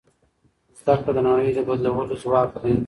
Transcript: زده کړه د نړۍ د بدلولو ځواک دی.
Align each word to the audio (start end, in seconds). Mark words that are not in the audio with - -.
زده 0.79 0.93
کړه 1.01 1.11
د 1.15 1.19
نړۍ 1.27 1.49
د 1.55 1.59
بدلولو 1.67 2.15
ځواک 2.23 2.51
دی. 2.63 2.73